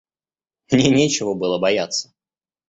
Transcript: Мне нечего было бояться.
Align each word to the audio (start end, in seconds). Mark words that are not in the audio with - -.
Мне 0.71 0.89
нечего 0.89 1.35
было 1.35 1.59
бояться. 1.59 2.11